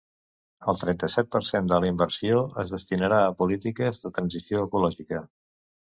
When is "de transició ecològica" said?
4.07-5.21